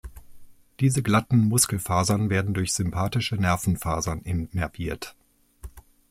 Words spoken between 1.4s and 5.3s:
Muskelfasern werden durch sympathische Nervenfasern innerviert.